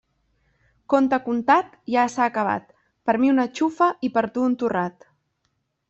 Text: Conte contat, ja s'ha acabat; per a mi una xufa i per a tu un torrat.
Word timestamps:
Conte 0.93 1.19
contat, 1.25 1.75
ja 1.97 2.07
s'ha 2.15 2.27
acabat; 2.31 2.73
per 3.09 3.17
a 3.19 3.23
mi 3.25 3.33
una 3.35 3.49
xufa 3.61 3.93
i 4.09 4.13
per 4.17 4.29
a 4.31 4.35
tu 4.39 4.49
un 4.51 4.61
torrat. 4.65 5.11